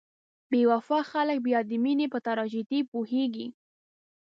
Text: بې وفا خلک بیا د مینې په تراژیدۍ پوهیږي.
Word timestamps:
بې 0.51 0.61
وفا 0.71 0.99
خلک 1.11 1.37
بیا 1.47 1.59
د 1.69 1.71
مینې 1.83 2.07
په 2.13 2.19
تراژیدۍ 2.27 2.81
پوهیږي. 2.91 3.47